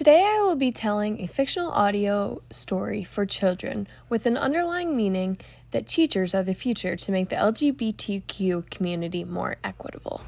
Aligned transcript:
Today 0.00 0.24
I 0.24 0.40
will 0.40 0.56
be 0.56 0.72
telling 0.72 1.20
a 1.20 1.26
fictional 1.26 1.70
audio 1.72 2.40
story 2.50 3.04
for 3.04 3.26
children 3.26 3.86
with 4.08 4.24
an 4.24 4.38
underlying 4.38 4.96
meaning 4.96 5.36
that 5.72 5.86
teachers 5.86 6.34
are 6.34 6.42
the 6.42 6.54
future 6.54 6.96
to 6.96 7.12
make 7.12 7.28
the 7.28 7.36
LGBTQ 7.36 8.70
community 8.70 9.24
more 9.24 9.56
equitable. 9.62 10.22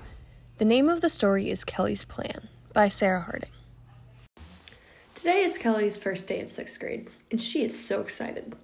The 0.58 0.66
name 0.66 0.90
of 0.90 1.00
the 1.00 1.08
story 1.08 1.48
is 1.48 1.64
Kelly's 1.64 2.04
Plan 2.04 2.48
by 2.74 2.90
Sarah 2.90 3.22
Harding. 3.22 3.48
Today 5.14 5.42
is 5.42 5.56
Kelly's 5.56 5.96
first 5.96 6.26
day 6.26 6.40
in 6.40 6.48
sixth 6.48 6.78
grade, 6.78 7.08
and 7.30 7.40
she 7.40 7.64
is 7.64 7.82
so 7.82 8.02
excited. 8.02 8.54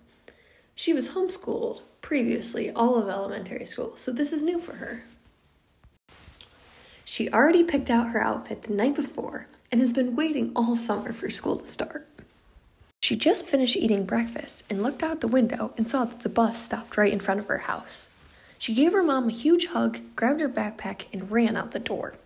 She 0.74 0.92
was 0.92 1.08
homeschooled 1.08 1.80
previously, 2.02 2.70
all 2.70 2.96
of 2.96 3.08
elementary 3.08 3.64
school, 3.64 3.96
so 3.96 4.12
this 4.12 4.30
is 4.30 4.42
new 4.42 4.58
for 4.58 4.74
her. 4.74 5.04
She 7.10 7.30
already 7.30 7.64
picked 7.64 7.88
out 7.88 8.10
her 8.10 8.22
outfit 8.22 8.64
the 8.64 8.74
night 8.74 8.94
before 8.94 9.46
and 9.72 9.80
has 9.80 9.94
been 9.94 10.14
waiting 10.14 10.52
all 10.54 10.76
summer 10.76 11.14
for 11.14 11.30
school 11.30 11.56
to 11.56 11.64
start. 11.64 12.06
She 13.00 13.16
just 13.16 13.46
finished 13.46 13.78
eating 13.78 14.04
breakfast 14.04 14.62
and 14.68 14.82
looked 14.82 15.02
out 15.02 15.22
the 15.22 15.26
window 15.26 15.72
and 15.78 15.88
saw 15.88 16.04
that 16.04 16.20
the 16.20 16.28
bus 16.28 16.62
stopped 16.62 16.98
right 16.98 17.10
in 17.10 17.18
front 17.18 17.40
of 17.40 17.46
her 17.46 17.60
house. 17.60 18.10
She 18.58 18.74
gave 18.74 18.92
her 18.92 19.02
mom 19.02 19.26
a 19.26 19.32
huge 19.32 19.68
hug, 19.68 20.00
grabbed 20.16 20.42
her 20.42 20.50
backpack, 20.50 21.06
and 21.10 21.30
ran 21.30 21.56
out 21.56 21.72
the 21.72 21.78
door. 21.78 22.16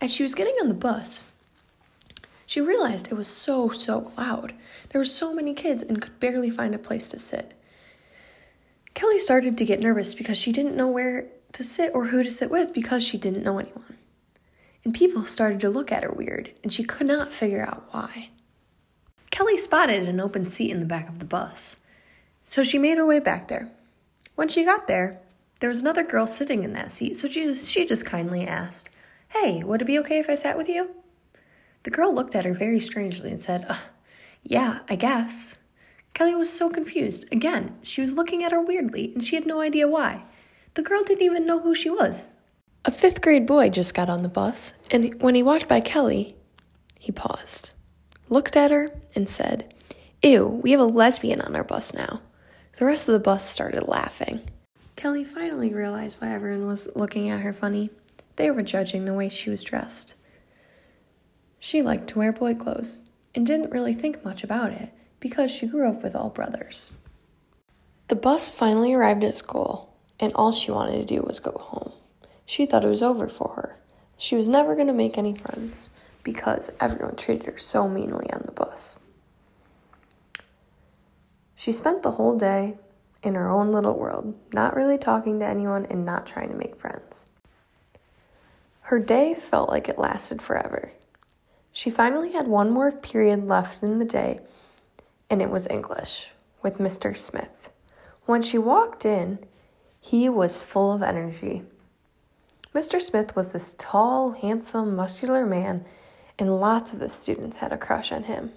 As 0.00 0.12
she 0.12 0.24
was 0.24 0.34
getting 0.34 0.56
on 0.60 0.66
the 0.66 0.74
bus, 0.74 1.24
she 2.44 2.60
realized 2.60 3.06
it 3.06 3.14
was 3.14 3.28
so, 3.28 3.68
so 3.68 4.10
loud. 4.18 4.52
There 4.88 5.00
were 5.00 5.04
so 5.04 5.32
many 5.32 5.54
kids 5.54 5.84
and 5.84 6.02
could 6.02 6.18
barely 6.18 6.50
find 6.50 6.74
a 6.74 6.78
place 6.78 7.08
to 7.10 7.20
sit. 7.20 7.54
Kelly 8.94 9.20
started 9.20 9.56
to 9.56 9.64
get 9.64 9.78
nervous 9.78 10.12
because 10.12 10.38
she 10.38 10.50
didn't 10.50 10.76
know 10.76 10.88
where 10.88 11.26
to 11.56 11.64
sit 11.64 11.90
or 11.94 12.04
who 12.06 12.22
to 12.22 12.30
sit 12.30 12.50
with 12.50 12.74
because 12.74 13.02
she 13.02 13.16
didn't 13.16 13.42
know 13.42 13.58
anyone. 13.58 13.96
And 14.84 14.92
people 14.92 15.24
started 15.24 15.58
to 15.60 15.70
look 15.70 15.90
at 15.90 16.02
her 16.02 16.12
weird, 16.12 16.52
and 16.62 16.70
she 16.70 16.84
could 16.84 17.06
not 17.06 17.32
figure 17.32 17.64
out 17.66 17.88
why. 17.92 18.28
Kelly 19.30 19.56
spotted 19.56 20.06
an 20.06 20.20
open 20.20 20.50
seat 20.50 20.70
in 20.70 20.80
the 20.80 20.86
back 20.86 21.08
of 21.08 21.18
the 21.18 21.24
bus, 21.24 21.78
so 22.44 22.62
she 22.62 22.78
made 22.78 22.98
her 22.98 23.06
way 23.06 23.20
back 23.20 23.48
there. 23.48 23.70
When 24.34 24.48
she 24.48 24.66
got 24.66 24.86
there, 24.86 25.18
there 25.60 25.70
was 25.70 25.80
another 25.80 26.02
girl 26.02 26.26
sitting 26.26 26.62
in 26.62 26.74
that 26.74 26.90
seat, 26.90 27.16
so 27.16 27.26
she 27.26 27.44
just, 27.44 27.70
she 27.70 27.86
just 27.86 28.04
kindly 28.04 28.46
asked, 28.46 28.90
Hey, 29.28 29.64
would 29.64 29.80
it 29.80 29.86
be 29.86 29.98
okay 30.00 30.18
if 30.18 30.28
I 30.28 30.34
sat 30.34 30.58
with 30.58 30.68
you? 30.68 30.90
The 31.84 31.90
girl 31.90 32.14
looked 32.14 32.34
at 32.34 32.44
her 32.44 32.52
very 32.52 32.80
strangely 32.80 33.30
and 33.30 33.40
said, 33.40 33.64
uh, 33.66 33.78
Yeah, 34.42 34.80
I 34.90 34.96
guess. 34.96 35.56
Kelly 36.12 36.34
was 36.34 36.52
so 36.52 36.68
confused. 36.68 37.24
Again, 37.32 37.78
she 37.80 38.02
was 38.02 38.12
looking 38.12 38.44
at 38.44 38.52
her 38.52 38.60
weirdly, 38.60 39.12
and 39.14 39.24
she 39.24 39.36
had 39.36 39.46
no 39.46 39.62
idea 39.62 39.88
why. 39.88 40.22
The 40.76 40.82
girl 40.82 41.02
didn't 41.02 41.22
even 41.24 41.46
know 41.46 41.60
who 41.60 41.74
she 41.74 41.88
was. 41.88 42.26
A 42.84 42.90
fifth 42.90 43.22
grade 43.22 43.46
boy 43.46 43.70
just 43.70 43.94
got 43.94 44.10
on 44.10 44.22
the 44.22 44.28
bus, 44.28 44.74
and 44.90 45.20
when 45.22 45.34
he 45.34 45.42
walked 45.42 45.68
by 45.68 45.80
Kelly, 45.80 46.36
he 46.98 47.10
paused, 47.10 47.72
looked 48.28 48.56
at 48.56 48.70
her, 48.70 48.90
and 49.14 49.26
said, 49.26 49.72
Ew, 50.22 50.46
we 50.46 50.72
have 50.72 50.80
a 50.80 50.84
lesbian 50.84 51.40
on 51.40 51.56
our 51.56 51.64
bus 51.64 51.94
now. 51.94 52.20
The 52.78 52.84
rest 52.84 53.08
of 53.08 53.14
the 53.14 53.20
bus 53.20 53.48
started 53.48 53.88
laughing. 53.88 54.42
Kelly 54.96 55.24
finally 55.24 55.72
realized 55.72 56.20
why 56.20 56.28
everyone 56.28 56.66
was 56.66 56.94
looking 56.94 57.30
at 57.30 57.40
her 57.40 57.54
funny. 57.54 57.88
They 58.36 58.50
were 58.50 58.62
judging 58.62 59.06
the 59.06 59.14
way 59.14 59.30
she 59.30 59.48
was 59.48 59.64
dressed. 59.64 60.14
She 61.58 61.80
liked 61.80 62.08
to 62.08 62.18
wear 62.18 62.34
boy 62.34 62.54
clothes 62.54 63.02
and 63.34 63.46
didn't 63.46 63.72
really 63.72 63.94
think 63.94 64.22
much 64.26 64.44
about 64.44 64.72
it 64.72 64.92
because 65.20 65.50
she 65.50 65.66
grew 65.66 65.88
up 65.88 66.02
with 66.02 66.14
all 66.14 66.28
brothers. 66.28 66.94
The 68.08 68.14
bus 68.14 68.50
finally 68.50 68.92
arrived 68.92 69.24
at 69.24 69.36
school, 69.36 69.95
and 70.18 70.32
all 70.34 70.52
she 70.52 70.70
wanted 70.70 70.96
to 70.96 71.14
do 71.14 71.22
was 71.22 71.40
go 71.40 71.52
home. 71.52 71.92
She 72.44 72.66
thought 72.66 72.84
it 72.84 72.88
was 72.88 73.02
over 73.02 73.28
for 73.28 73.54
her. 73.56 73.76
She 74.16 74.36
was 74.36 74.48
never 74.48 74.74
going 74.74 74.86
to 74.86 74.92
make 74.92 75.18
any 75.18 75.34
friends 75.34 75.90
because 76.22 76.70
everyone 76.80 77.16
treated 77.16 77.46
her 77.46 77.58
so 77.58 77.88
meanly 77.88 78.30
on 78.32 78.42
the 78.44 78.52
bus. 78.52 79.00
She 81.54 81.72
spent 81.72 82.02
the 82.02 82.12
whole 82.12 82.36
day 82.36 82.76
in 83.22 83.34
her 83.34 83.48
own 83.48 83.72
little 83.72 83.98
world, 83.98 84.34
not 84.52 84.76
really 84.76 84.98
talking 84.98 85.40
to 85.40 85.46
anyone 85.46 85.86
and 85.86 86.04
not 86.04 86.26
trying 86.26 86.48
to 86.50 86.56
make 86.56 86.76
friends. 86.76 87.26
Her 88.82 89.00
day 89.00 89.34
felt 89.34 89.68
like 89.68 89.88
it 89.88 89.98
lasted 89.98 90.40
forever. 90.40 90.92
She 91.72 91.90
finally 91.90 92.32
had 92.32 92.46
one 92.46 92.70
more 92.70 92.92
period 92.92 93.48
left 93.48 93.82
in 93.82 93.98
the 93.98 94.04
day, 94.04 94.40
and 95.28 95.42
it 95.42 95.50
was 95.50 95.66
English 95.66 96.32
with 96.62 96.78
Mr. 96.78 97.16
Smith. 97.16 97.70
When 98.26 98.42
she 98.42 98.58
walked 98.58 99.04
in, 99.04 99.40
he 100.06 100.28
was 100.28 100.62
full 100.62 100.92
of 100.92 101.02
energy. 101.02 101.64
Mr. 102.72 103.00
Smith 103.00 103.34
was 103.34 103.50
this 103.50 103.74
tall, 103.76 104.30
handsome, 104.30 104.94
muscular 104.94 105.44
man, 105.44 105.84
and 106.38 106.60
lots 106.60 106.92
of 106.92 107.00
the 107.00 107.08
students 107.08 107.56
had 107.56 107.72
a 107.72 107.76
crush 107.76 108.12
on 108.12 108.22
him. 108.22 108.52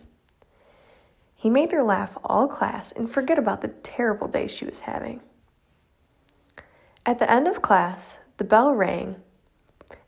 He 1.36 1.50
made 1.50 1.72
her 1.72 1.82
laugh 1.82 2.16
all 2.24 2.48
class 2.48 2.92
and 2.92 3.10
forget 3.10 3.40
about 3.40 3.62
the 3.62 3.70
terrible 3.70 4.28
day 4.28 4.46
she 4.46 4.64
was 4.64 4.82
having. 4.82 5.22
At 7.04 7.18
the 7.18 7.32
end 7.32 7.48
of 7.48 7.64
class, 7.64 8.20
the 8.38 8.44
bell 8.44 8.72
rang, 8.74 9.16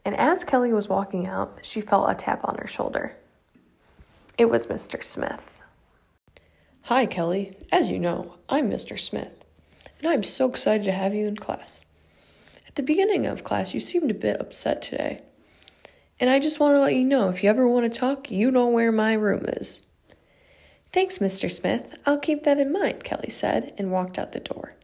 and 0.05 0.15
as 0.17 0.43
Kelly 0.43 0.71
was 0.71 0.89
walking 0.89 1.25
out, 1.25 1.57
she 1.63 1.81
felt 1.81 2.11
a 2.11 2.13
tap 2.13 2.41
on 2.43 2.57
her 2.59 2.67
shoulder. 2.67 3.17
It 4.37 4.45
was 4.45 4.67
Mr. 4.67 5.01
Smith. 5.01 5.63
Hi, 6.83 7.07
Kelly. 7.07 7.57
As 7.71 7.89
you 7.89 7.97
know, 7.97 8.35
I'm 8.47 8.69
Mr. 8.69 8.99
Smith, 8.99 9.40
and 10.01 10.11
I'm 10.11 10.23
so 10.23 10.49
excited 10.49 10.83
to 10.85 10.91
have 10.91 11.13
you 11.13 11.27
in 11.27 11.35
class. 11.35 11.85
At 12.67 12.75
the 12.75 12.83
beginning 12.83 13.25
of 13.25 13.43
class, 13.43 13.73
you 13.73 13.79
seemed 13.79 14.09
a 14.09 14.15
bit 14.15 14.39
upset 14.39 14.81
today. 14.81 15.21
And 16.19 16.29
I 16.29 16.39
just 16.39 16.59
want 16.59 16.75
to 16.75 16.79
let 16.79 16.95
you 16.95 17.03
know 17.03 17.29
if 17.29 17.43
you 17.43 17.49
ever 17.49 17.67
want 17.67 17.91
to 17.91 17.99
talk, 17.99 18.31
you 18.31 18.51
know 18.51 18.67
where 18.67 18.91
my 18.91 19.13
room 19.13 19.45
is. 19.47 19.83
Thanks, 20.93 21.19
Mr. 21.19 21.51
Smith. 21.51 21.95
I'll 22.05 22.19
keep 22.19 22.43
that 22.43 22.57
in 22.57 22.71
mind, 22.71 23.03
Kelly 23.03 23.29
said, 23.29 23.73
and 23.77 23.91
walked 23.91 24.19
out 24.19 24.31
the 24.31 24.39
door. 24.39 24.75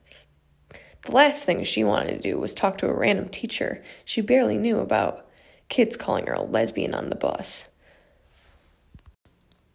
The 1.03 1.11
last 1.11 1.45
thing 1.45 1.63
she 1.63 1.84
wanted 1.84 2.22
to 2.22 2.31
do 2.31 2.39
was 2.39 2.53
talk 2.53 2.78
to 2.79 2.89
a 2.89 2.94
random 2.94 3.29
teacher 3.29 3.81
she 4.03 4.22
barely 4.22 4.57
knew 4.57 4.79
about 4.79 5.25
kids 5.69 5.95
calling 5.95 6.28
her 6.28 6.34
a 6.34 6.41
lesbian 6.41 6.94
on 6.94 7.09
the 7.09 7.16
bus. 7.16 7.69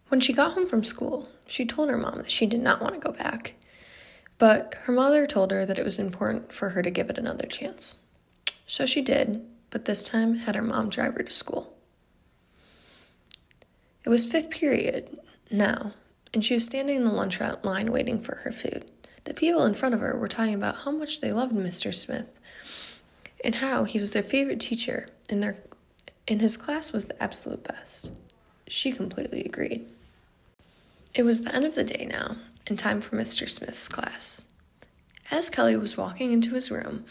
When 0.08 0.20
she 0.20 0.32
got 0.32 0.52
home 0.52 0.66
from 0.66 0.84
school, 0.84 1.28
she 1.46 1.64
told 1.64 1.88
her 1.88 1.96
mom 1.96 2.18
that 2.18 2.30
she 2.30 2.46
did 2.46 2.60
not 2.60 2.82
want 2.82 2.94
to 2.94 3.00
go 3.00 3.12
back, 3.12 3.54
but 4.42 4.74
her 4.86 4.92
mother 4.92 5.24
told 5.24 5.52
her 5.52 5.64
that 5.64 5.78
it 5.78 5.84
was 5.84 6.00
important 6.00 6.52
for 6.52 6.70
her 6.70 6.82
to 6.82 6.90
give 6.90 7.08
it 7.08 7.16
another 7.16 7.46
chance. 7.46 7.98
So 8.66 8.86
she 8.86 9.00
did, 9.00 9.40
but 9.70 9.84
this 9.84 10.02
time 10.02 10.34
had 10.34 10.56
her 10.56 10.62
mom 10.62 10.88
drive 10.88 11.14
her 11.14 11.22
to 11.22 11.30
school. 11.30 11.76
It 14.04 14.08
was 14.08 14.26
fifth 14.26 14.50
period 14.50 15.16
now, 15.48 15.92
and 16.34 16.44
she 16.44 16.54
was 16.54 16.64
standing 16.64 16.96
in 16.96 17.04
the 17.04 17.12
lunch 17.12 17.38
line 17.62 17.92
waiting 17.92 18.18
for 18.18 18.34
her 18.38 18.50
food. 18.50 18.90
The 19.22 19.32
people 19.32 19.64
in 19.64 19.74
front 19.74 19.94
of 19.94 20.00
her 20.00 20.18
were 20.18 20.26
talking 20.26 20.54
about 20.54 20.78
how 20.78 20.90
much 20.90 21.20
they 21.20 21.32
loved 21.32 21.54
Mr. 21.54 21.94
Smith 21.94 22.36
and 23.44 23.54
how 23.54 23.84
he 23.84 24.00
was 24.00 24.10
their 24.10 24.24
favorite 24.24 24.58
teacher 24.58 25.06
and 25.30 25.40
their 25.40 25.58
and 26.26 26.40
his 26.40 26.56
class 26.56 26.92
was 26.92 27.04
the 27.04 27.22
absolute 27.22 27.62
best. 27.62 28.18
She 28.66 28.90
completely 28.90 29.44
agreed. 29.44 29.88
It 31.14 31.22
was 31.22 31.42
the 31.42 31.54
end 31.54 31.64
of 31.64 31.76
the 31.76 31.84
day 31.84 32.06
now, 32.10 32.38
and 32.66 32.78
time 32.78 33.00
for 33.00 33.16
Mr. 33.16 33.48
Smith's 33.48 33.88
class. 33.88 34.46
As 35.30 35.50
Kelly 35.50 35.76
was 35.76 35.96
walking 35.96 36.32
into 36.32 36.54
his 36.54 36.70
room, 36.70 37.04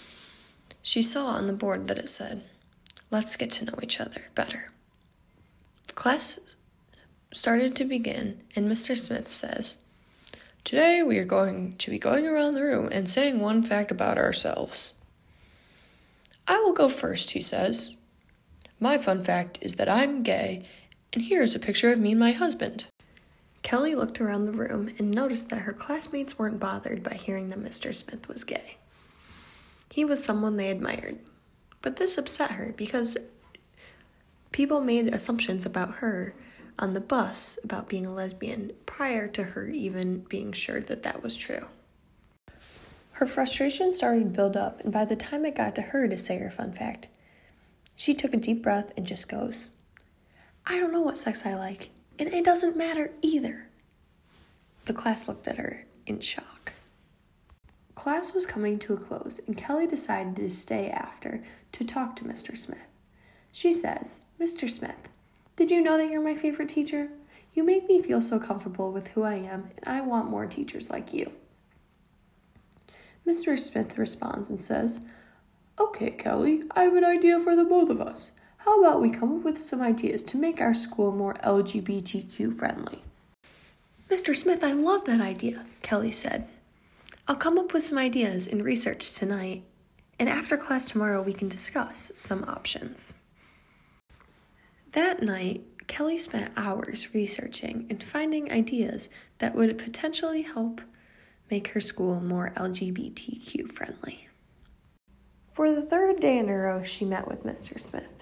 she 0.81 1.01
saw 1.01 1.28
on 1.28 1.47
the 1.47 1.53
board 1.53 1.88
that 1.88 1.97
it 1.97 2.07
said, 2.07 2.44
Let's 3.09 3.35
get 3.35 3.50
to 3.51 3.66
know 3.66 3.79
each 3.81 4.00
other 4.00 4.29
better. 4.35 4.69
The 5.88 5.94
class 5.94 6.56
started 7.34 7.75
to 7.75 7.85
begin, 7.85 8.41
and 8.56 8.69
Mr. 8.69 8.95
Smith 8.95 9.28
says, 9.28 9.84
Today 10.63 11.01
we 11.03 11.17
are 11.17 11.25
going 11.25 11.75
to 11.78 11.90
be 11.90 12.00
going 12.00 12.28
around 12.28 12.53
the 12.53 12.63
room 12.63 12.90
and 12.91 13.09
saying 13.09 13.40
one 13.40 13.63
fact 13.63 13.91
about 13.91 14.17
ourselves. 14.17 14.94
I 16.47 16.59
will 16.59 16.73
go 16.73 16.88
first, 16.88 17.31
he 17.31 17.41
says. 17.41 17.95
My 18.79 18.97
fun 18.97 19.23
fact 19.23 19.57
is 19.61 19.75
that 19.75 19.90
I'm 19.90 20.23
gay, 20.23 20.63
and 21.13 21.23
here 21.23 21.41
is 21.41 21.56
a 21.56 21.59
picture 21.59 21.91
of 21.91 22.00
me 22.00 22.11
and 22.11 22.19
my 22.19 22.31
husband. 22.31 22.87
Kelly 23.63 23.96
looked 23.96 24.19
around 24.19 24.46
the 24.46 24.52
room 24.52 24.93
and 24.97 25.11
noticed 25.11 25.49
that 25.49 25.61
her 25.61 25.73
classmates 25.73 26.37
weren't 26.37 26.59
bothered 26.59 27.03
by 27.03 27.13
hearing 27.13 27.49
that 27.49 27.63
Mr. 27.63 27.93
Smith 27.93 28.28
was 28.28 28.43
gay. 28.43 28.78
He 29.91 30.03
was 30.05 30.23
someone 30.23 30.58
they 30.58 30.69
admired. 30.69 31.19
But 31.81 31.97
this 31.97 32.17
upset 32.17 32.52
her 32.52 32.73
because 32.75 33.17
people 34.52 34.81
made 34.81 35.13
assumptions 35.13 35.66
about 35.66 35.96
her 35.96 36.35
on 36.79 36.93
the 36.93 37.02
bus 37.02 37.59
about 37.63 37.90
being 37.90 38.05
a 38.05 38.13
lesbian 38.13 38.72
prior 38.85 39.28
to 39.28 39.43
her 39.43 39.67
even 39.67 40.22
being 40.22 40.52
sure 40.52 40.81
that 40.81 41.03
that 41.03 41.22
was 41.22 41.35
true. 41.35 41.67
Her 43.13 43.28
frustration 43.28 43.93
started 43.93 44.23
to 44.23 44.29
build 44.29 44.58
up, 44.58 44.79
and 44.79 44.91
by 44.91 45.05
the 45.05 45.16
time 45.16 45.46
it 45.46 45.55
got 45.55 45.75
to 45.75 45.81
her 45.81 46.08
to 46.08 46.17
say 46.17 46.40
her 46.40 46.49
fun 46.49 46.73
fact, 46.73 47.08
she 47.96 48.16
took 48.16 48.34
a 48.34 48.37
deep 48.37 48.63
breath 48.63 48.91
and 48.97 49.05
just 49.05 49.29
goes, 49.29 49.69
I 50.66 50.79
don't 50.79 50.91
know 50.91 51.02
what 51.02 51.17
sex 51.17 51.46
I 51.46 51.53
like, 51.53 51.91
and 52.22 52.32
it 52.32 52.46
doesn't 52.46 52.78
matter 52.78 53.12
either. 53.23 53.66
The 54.85 54.94
class 54.94 55.28
looked 55.28 55.47
at 55.47 55.58
her 55.58 55.85
in 56.06 56.20
shock. 56.20 56.73
Class 57.96 58.35
was 58.35 58.46
coming 58.46 58.78
to 58.78 58.94
a 58.94 58.97
close, 58.97 59.41
and 59.47 59.58
Kelly 59.58 59.88
decided 59.88 60.35
to 60.35 60.47
stay 60.47 60.91
after 60.91 61.41
to 61.72 61.84
talk 61.84 62.16
to 62.18 62.23
Mr. 62.23 62.56
Smith. 62.56 62.88
She 63.52 63.72
says, 63.72 64.22
Mr. 64.40 64.70
Smith, 64.70 65.09
did 65.56 65.72
you 65.72 65.82
know 65.82 65.97
that 65.97 66.12
you're 66.12 66.22
my 66.22 66.35
favorite 66.35 66.70
teacher? 66.70 67.09
You 67.56 67.64
make 67.64 67.88
me 67.88 68.03
feel 68.03 68.22
so 68.22 68.40
comfortable 68.40 68.94
with 68.94 69.08
who 69.08 69.23
I 69.23 69.34
am, 69.34 69.72
and 69.78 69.88
I 69.88 70.02
want 70.02 70.29
more 70.29 70.46
teachers 70.46 70.91
like 70.91 71.16
you. 71.16 71.32
Mr. 73.28 73.58
Smith 73.58 73.97
responds 73.97 74.47
and 74.47 74.62
says, 74.62 75.03
Okay, 75.79 76.12
Kelly, 76.12 76.66
I 76.76 76.84
have 76.84 76.94
an 76.94 77.03
idea 77.03 77.40
for 77.40 77.56
the 77.56 77.66
both 77.66 77.90
of 77.90 78.00
us. 78.00 78.32
How 78.63 78.79
about 78.79 79.02
we 79.02 79.09
come 79.09 79.37
up 79.37 79.43
with 79.43 79.59
some 79.59 79.81
ideas 79.81 80.22
to 80.22 80.37
make 80.37 80.61
our 80.61 80.75
school 80.75 81.11
more 81.11 81.34
LGBTQ 81.43 82.53
friendly? 82.53 83.02
Mr. 84.08 84.35
Smith, 84.35 84.63
I 84.63 84.73
love 84.73 85.05
that 85.05 85.19
idea, 85.19 85.66
Kelly 85.81 86.11
said. 86.11 86.47
I'll 87.28 87.35
come 87.35 87.58
up 87.58 87.73
with 87.73 87.84
some 87.84 87.97
ideas 87.97 88.46
and 88.46 88.63
research 88.63 89.13
tonight, 89.13 89.63
and 90.19 90.29
after 90.29 90.58
class 90.58 90.85
tomorrow, 90.85 91.23
we 91.23 91.34
can 91.34 91.49
discuss 91.49 92.11
some 92.16 92.43
options. 92.43 93.17
That 94.91 95.23
night, 95.23 95.63
Kelly 95.87 96.19
spent 96.19 96.52
hours 96.55 97.16
researching 97.16 97.87
and 97.90 98.03
finding 98.03 98.52
ideas 98.52 99.09
that 99.40 99.55
would 99.55 99.75
potentially 99.79 100.43
help 100.43 100.81
make 101.49 101.69
her 101.69 101.81
school 101.81 102.22
more 102.22 102.53
LGBTQ 102.55 103.72
friendly. 103.72 104.28
For 105.52 105.72
the 105.72 105.81
third 105.81 106.19
day 106.19 106.37
in 106.37 106.47
a 106.47 106.55
row, 106.55 106.84
she 106.84 107.05
met 107.05 107.28
with 107.28 107.43
Mr. 107.43 107.79
Smith. 107.79 108.21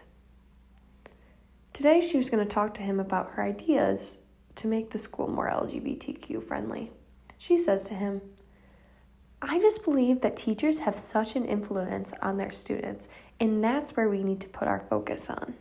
Today, 1.73 2.01
she 2.01 2.17
was 2.17 2.29
going 2.29 2.45
to 2.45 2.53
talk 2.53 2.73
to 2.75 2.81
him 2.81 2.99
about 2.99 3.31
her 3.31 3.43
ideas 3.43 4.19
to 4.55 4.67
make 4.67 4.89
the 4.89 4.97
school 4.97 5.27
more 5.27 5.49
LGBTQ 5.49 6.43
friendly. 6.43 6.91
She 7.37 7.57
says 7.57 7.83
to 7.83 7.93
him, 7.93 8.21
I 9.41 9.59
just 9.59 9.85
believe 9.85 10.19
that 10.21 10.35
teachers 10.35 10.79
have 10.79 10.95
such 10.95 11.37
an 11.37 11.45
influence 11.45 12.13
on 12.21 12.35
their 12.35 12.51
students, 12.51 13.07
and 13.39 13.63
that's 13.63 13.95
where 13.95 14.09
we 14.09 14.23
need 14.23 14.41
to 14.41 14.49
put 14.49 14.67
our 14.67 14.81
focus 14.89 15.29
on. 15.29 15.55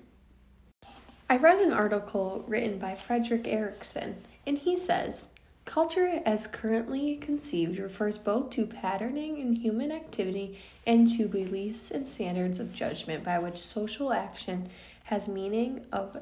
I 1.30 1.36
read 1.36 1.60
an 1.60 1.72
article 1.72 2.44
written 2.48 2.78
by 2.78 2.96
Frederick 2.96 3.46
Erickson, 3.46 4.16
and 4.46 4.58
he 4.58 4.76
says 4.76 5.28
Culture, 5.68 6.22
as 6.24 6.46
currently 6.46 7.16
conceived, 7.16 7.78
refers 7.78 8.16
both 8.16 8.48
to 8.48 8.64
patterning 8.64 9.36
in 9.36 9.54
human 9.54 9.92
activity 9.92 10.58
and 10.86 11.06
to 11.10 11.28
beliefs 11.28 11.90
and 11.90 12.08
standards 12.08 12.58
of 12.58 12.72
judgment 12.72 13.22
by 13.22 13.38
which 13.38 13.58
social 13.58 14.10
action 14.14 14.70
has 15.04 15.28
meaning 15.28 15.84
of 15.92 16.16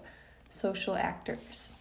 social 0.51 0.97
actors. 0.97 1.77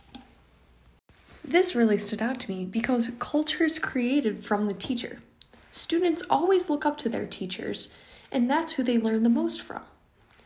This 1.44 1.74
really 1.74 1.98
stood 1.98 2.22
out 2.22 2.40
to 2.42 2.52
me 2.52 2.66
because 2.66 3.10
culture 3.18 3.64
is 3.64 3.80
created 3.80 4.44
from 4.44 4.68
the 4.68 4.76
teacher. 4.76 5.24
Students 5.72 6.22
always 6.30 6.70
look 6.70 6.86
up 6.86 7.00
to 7.00 7.10
their 7.10 7.26
teachers, 7.26 7.90
and 8.32 8.48
that's 8.48 8.74
who 8.74 8.84
they 8.84 9.00
learn 9.00 9.24
the 9.24 9.30
most 9.30 9.60
from. 9.60 9.82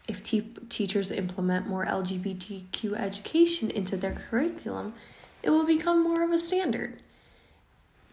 If 0.07 0.24
te- 0.24 0.54
teachers 0.69 1.12
implement 1.12 1.68
more 1.68 1.86
LGBTQ 1.86 2.94
education 2.95 3.69
into 3.69 3.98
their 3.98 4.13
curriculum, 4.13 4.94
it 5.44 5.50
will 5.50 5.66
become 5.66 6.01
more 6.01 6.24
of 6.24 6.31
a 6.31 6.39
standard 6.39 7.01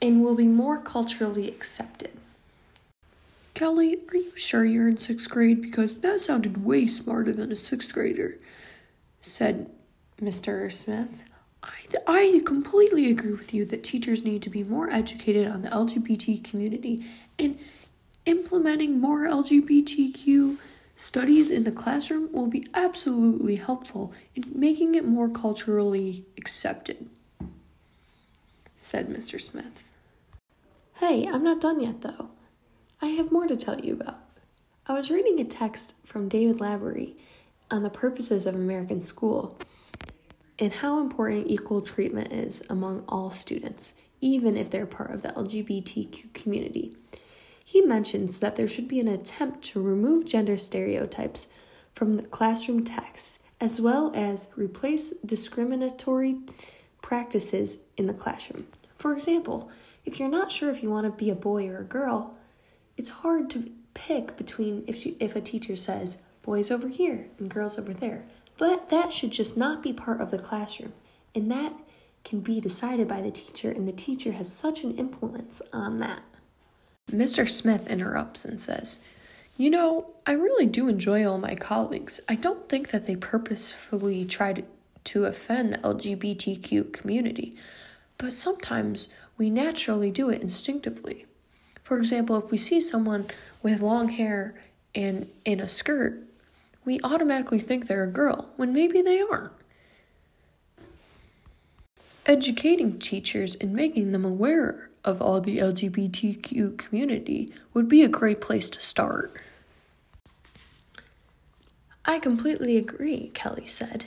and 0.00 0.22
will 0.22 0.34
be 0.34 0.48
more 0.48 0.78
culturally 0.78 1.48
accepted. 1.48 2.12
Kelly, 3.54 3.98
are 4.10 4.16
you 4.16 4.37
sure 4.37 4.64
you're 4.64 4.88
in 4.88 4.98
sixth 4.98 5.31
grade? 5.31 5.62
Because 5.62 5.96
that 5.96 6.20
sounded 6.20 6.64
way 6.64 6.87
smarter 6.87 7.32
than 7.32 7.50
a 7.50 7.56
sixth 7.56 7.93
grader, 7.94 8.38
said 9.20 9.70
Mr. 10.20 10.70
Smith. 10.70 11.22
I, 11.62 11.70
I 12.06 12.43
completely 12.44 13.10
agree 13.10 13.32
with 13.32 13.54
you 13.54 13.64
that 13.66 13.82
teachers 13.82 14.25
need 14.25 14.43
to 14.43 14.50
be 14.50 14.62
more 14.62 14.93
educated 14.93 15.48
on 15.48 15.62
the 15.62 15.70
LGBT 15.70 16.44
community 16.44 17.06
and 17.38 17.58
implementing 18.26 19.00
more 19.00 19.20
LGBTQ 19.26 20.58
studies 20.96 21.50
in 21.50 21.64
the 21.64 21.72
classroom 21.72 22.32
will 22.32 22.46
be 22.49 22.66
absolutely 22.75 23.56
helpful 23.56 24.12
in 24.34 24.44
making 24.54 24.94
it 24.94 25.04
more 25.04 25.28
culturally 25.28 26.25
accepted, 26.37 27.08
said 28.76 29.08
Mr. 29.08 29.40
Smith. 29.40 29.90
Hey, 30.96 31.26
I'm 31.26 31.43
not 31.43 31.61
done 31.61 31.81
yet 31.81 32.02
though. 32.02 32.31
I 33.00 33.06
have 33.08 33.32
more 33.32 33.46
to 33.46 33.56
tell 33.56 33.81
you 33.81 33.94
about. 33.94 34.20
I 34.87 34.94
was 34.94 35.11
reading 35.11 35.40
a 35.40 35.44
text 35.44 35.94
from 36.05 36.28
David 36.28 36.58
Labaree 36.58 37.17
on 37.70 37.82
the 37.82 37.90
purposes 37.90 38.46
of 38.46 38.55
American 38.55 39.02
school 39.02 39.58
and 40.58 40.73
how 40.73 41.00
important 41.00 41.49
equal 41.49 41.82
treatment 41.82 42.32
is 42.32 42.62
among 42.70 43.05
all 43.08 43.31
students, 43.31 43.94
even 44.20 44.56
if 44.56 44.70
they're 44.70 44.87
part 44.87 45.11
of 45.11 45.23
the 45.23 45.28
LGBTQ 45.31 46.32
community. 46.32 46.96
He 47.64 47.82
mentions 47.82 48.38
that 48.38 48.56
there 48.56 48.69
should 48.69 48.88
be 48.88 49.00
an 49.00 49.08
attempt 49.08 49.62
to 49.64 49.82
remove 49.82 50.25
gender 50.25 50.56
stereotypes 50.56 51.49
from 51.93 52.12
the 52.12 52.23
classroom 52.23 52.84
texts, 52.84 53.40
as 53.61 53.81
well 53.81 54.12
as 54.14 54.49
replace 54.56 55.11
discriminatory 55.25 56.37
practices 57.06 57.78
in 57.96 58.06
the 58.08 58.12
classroom. 58.12 58.66
For 58.98 59.12
example, 59.12 59.70
if 60.04 60.18
you're 60.18 60.28
not 60.28 60.50
sure 60.50 60.70
if 60.70 60.82
you 60.82 60.90
want 60.90 61.06
to 61.06 61.12
be 61.12 61.30
a 61.30 61.36
boy 61.36 61.68
or 61.68 61.78
a 61.78 61.84
girl, 61.84 62.34
it's 62.96 63.20
hard 63.22 63.48
to 63.50 63.70
pick 63.94 64.36
between 64.36 64.82
if 64.88 64.96
she, 64.96 65.16
if 65.20 65.36
a 65.36 65.40
teacher 65.40 65.76
says 65.76 66.18
boys 66.42 66.68
over 66.68 66.88
here 66.88 67.28
and 67.38 67.48
girls 67.48 67.78
over 67.78 67.94
there. 67.94 68.24
But 68.58 68.88
that 68.88 69.12
should 69.12 69.30
just 69.30 69.56
not 69.56 69.84
be 69.84 69.92
part 69.92 70.20
of 70.20 70.32
the 70.32 70.38
classroom. 70.38 70.94
And 71.32 71.48
that 71.48 71.74
can 72.24 72.40
be 72.40 72.60
decided 72.60 73.06
by 73.06 73.20
the 73.20 73.30
teacher, 73.30 73.70
and 73.70 73.86
the 73.86 73.92
teacher 73.92 74.32
has 74.32 74.52
such 74.52 74.82
an 74.82 74.90
influence 74.98 75.62
on 75.72 76.00
that. 76.00 76.24
Mr. 77.12 77.48
Smith 77.48 77.86
interrupts 77.86 78.44
and 78.44 78.60
says, 78.60 78.96
You 79.56 79.70
know, 79.70 80.10
I 80.26 80.32
really 80.32 80.66
do 80.66 80.88
enjoy 80.88 81.24
all 81.24 81.38
my 81.38 81.54
colleagues. 81.54 82.18
I 82.28 82.34
don't 82.34 82.68
think 82.68 82.90
that 82.90 83.06
they 83.06 83.14
purposefully 83.14 84.24
try 84.24 84.54
to, 84.54 84.64
to 85.06 85.24
offend 85.24 85.72
the 85.72 85.78
LGBTQ 85.78 86.92
community, 86.92 87.56
but 88.18 88.32
sometimes 88.32 89.08
we 89.38 89.50
naturally 89.50 90.10
do 90.10 90.30
it 90.30 90.42
instinctively. 90.42 91.26
For 91.82 91.98
example, 91.98 92.36
if 92.36 92.50
we 92.50 92.58
see 92.58 92.80
someone 92.80 93.26
with 93.62 93.80
long 93.80 94.08
hair 94.08 94.54
and 94.94 95.28
in 95.44 95.60
a 95.60 95.68
skirt, 95.68 96.22
we 96.84 96.98
automatically 97.04 97.58
think 97.58 97.86
they're 97.86 98.04
a 98.04 98.08
girl 98.08 98.50
when 98.56 98.72
maybe 98.72 99.02
they 99.02 99.20
aren't. 99.20 99.52
Educating 102.24 102.98
teachers 102.98 103.54
and 103.56 103.72
making 103.72 104.10
them 104.10 104.24
aware 104.24 104.90
of 105.04 105.22
all 105.22 105.40
the 105.40 105.58
LGBTQ 105.58 106.76
community 106.76 107.52
would 107.72 107.88
be 107.88 108.02
a 108.02 108.08
great 108.08 108.40
place 108.40 108.68
to 108.70 108.80
start. 108.80 109.36
I 112.04 112.18
completely 112.18 112.76
agree, 112.76 113.30
Kelly 113.34 113.66
said. 113.66 114.06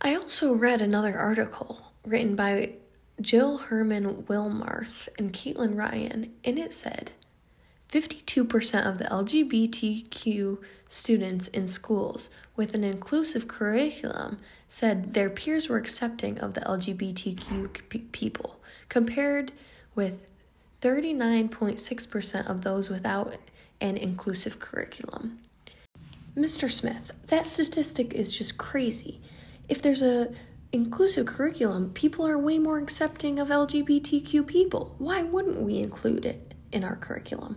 I 0.00 0.14
also 0.14 0.54
read 0.54 0.80
another 0.80 1.16
article 1.16 1.92
written 2.06 2.34
by 2.34 2.72
Jill 3.20 3.58
Hermann-Wilmarth 3.58 5.08
and 5.18 5.32
Caitlin 5.32 5.76
Ryan, 5.76 6.32
and 6.42 6.58
it 6.58 6.72
said 6.72 7.12
52% 7.90 8.86
of 8.86 8.96
the 8.98 9.04
LGBTQ 9.04 10.58
students 10.88 11.48
in 11.48 11.66
schools 11.66 12.30
with 12.56 12.72
an 12.72 12.82
inclusive 12.82 13.46
curriculum 13.46 14.38
said 14.68 15.12
their 15.12 15.28
peers 15.28 15.68
were 15.68 15.76
accepting 15.76 16.38
of 16.38 16.54
the 16.54 16.60
LGBTQ 16.60 18.12
people, 18.12 18.60
compared 18.88 19.52
with 19.94 20.30
39.6% 20.80 22.46
of 22.48 22.62
those 22.62 22.88
without 22.88 23.36
an 23.82 23.98
inclusive 23.98 24.58
curriculum. 24.60 25.40
Mr. 26.34 26.70
Smith, 26.70 27.10
that 27.26 27.46
statistic 27.46 28.14
is 28.14 28.30
just 28.30 28.56
crazy. 28.56 29.20
If 29.70 29.80
there's 29.82 30.02
a 30.02 30.32
inclusive 30.72 31.26
curriculum, 31.26 31.90
people 31.90 32.26
are 32.26 32.36
way 32.36 32.58
more 32.58 32.78
accepting 32.78 33.38
of 33.38 33.48
LGBTQ 33.48 34.44
people. 34.44 34.96
Why 34.98 35.22
wouldn't 35.22 35.62
we 35.62 35.78
include 35.78 36.26
it 36.26 36.54
in 36.72 36.82
our 36.82 36.96
curriculum? 36.96 37.56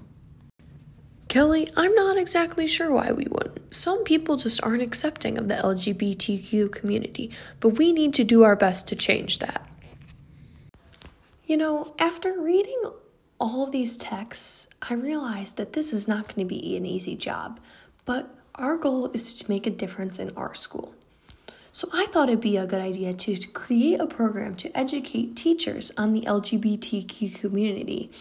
Kelly, 1.27 1.71
I'm 1.75 1.95
not 1.95 2.15
exactly 2.15 2.67
sure 2.67 2.91
why 2.91 3.11
we 3.11 3.25
wouldn't. 3.31 3.73
Some 3.73 4.03
people 4.03 4.37
just 4.37 4.63
aren't 4.63 4.83
accepting 4.83 5.39
of 5.39 5.47
the 5.47 5.55
LGBTQ 5.55 6.71
community, 6.71 7.31
but 7.59 7.69
we 7.69 7.91
need 7.91 8.13
to 8.13 8.23
do 8.23 8.43
our 8.43 8.55
best 8.55 8.87
to 8.89 8.95
change 8.95 9.39
that. 9.39 9.67
You 11.45 11.57
know, 11.57 11.95
after 11.97 12.39
reading 12.39 12.79
all 13.39 13.65
these 13.65 13.97
texts, 13.97 14.67
I 14.83 14.93
realized 14.93 15.57
that 15.57 15.73
this 15.73 15.91
is 15.91 16.07
not 16.07 16.27
going 16.27 16.47
to 16.47 16.55
be 16.55 16.77
an 16.77 16.85
easy 16.85 17.15
job, 17.15 17.59
but 18.05 18.29
our 18.53 18.77
goal 18.77 19.07
is 19.13 19.33
to 19.39 19.49
make 19.49 19.65
a 19.65 19.71
difference 19.71 20.19
in 20.19 20.29
our 20.37 20.53
school. 20.53 20.93
So 21.75 21.89
I 21.91 22.05
thought 22.05 22.29
it'd 22.29 22.39
be 22.39 22.55
a 22.55 22.67
good 22.67 22.81
idea 22.81 23.13
to 23.13 23.35
create 23.47 23.99
a 23.99 24.05
program 24.05 24.55
to 24.57 24.77
educate 24.77 25.35
teachers 25.35 25.91
on 25.97 26.13
the 26.13 26.21
LGBTQ 26.21 27.39
community 27.39 28.11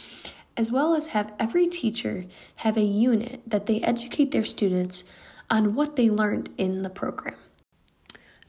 as 0.57 0.73
well 0.73 0.95
as 0.95 1.09
have 1.09 1.33
every 1.39 1.67
teacher 1.67 2.25
have 2.57 2.77
a 2.77 2.83
unit 2.83 3.43
that 3.47 3.67
they 3.67 3.81
educate 3.83 4.31
their 4.31 4.45
students 4.45 5.05
on 5.51 5.75
what 5.75 5.97
they 5.97 6.09
learned 6.09 6.49
in 6.57 6.83
the 6.83 6.91
program. 6.91 7.35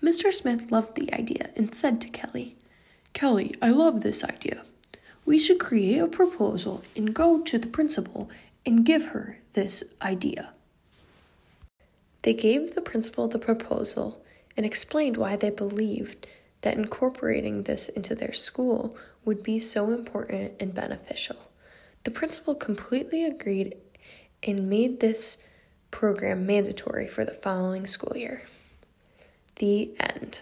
Mr. 0.01 0.31
Smith 0.31 0.71
loved 0.71 0.95
the 0.95 1.13
idea 1.13 1.49
and 1.55 1.73
said 1.73 2.01
to 2.01 2.09
Kelly, 2.09 2.55
Kelly, 3.13 3.55
I 3.61 3.69
love 3.69 4.01
this 4.01 4.23
idea. 4.23 4.63
We 5.25 5.39
should 5.39 5.59
create 5.59 5.99
a 5.99 6.07
proposal 6.07 6.83
and 6.95 7.13
go 7.13 7.41
to 7.41 7.57
the 7.57 7.67
principal 7.67 8.29
and 8.65 8.85
give 8.85 9.07
her 9.07 9.39
this 9.53 9.83
idea. 10.01 10.49
They 12.23 12.33
gave 12.33 12.75
the 12.75 12.81
principal 12.81 13.27
the 13.27 13.39
proposal 13.39 14.21
and 14.55 14.65
explained 14.65 15.17
why 15.17 15.35
they 15.35 15.49
believed 15.49 16.27
that 16.61 16.77
incorporating 16.77 17.63
this 17.63 17.89
into 17.89 18.15
their 18.15 18.33
school 18.33 18.97
would 19.25 19.43
be 19.43 19.59
so 19.59 19.91
important 19.91 20.53
and 20.59 20.73
beneficial. 20.73 21.37
The 22.03 22.11
principal 22.11 22.55
completely 22.55 23.25
agreed 23.25 23.75
and 24.41 24.69
made 24.69 24.99
this 24.99 25.37
program 25.91 26.45
mandatory 26.45 27.07
for 27.07 27.23
the 27.23 27.33
following 27.33 27.87
school 27.87 28.17
year. 28.17 28.43
The 29.57 29.91
end. 29.99 30.41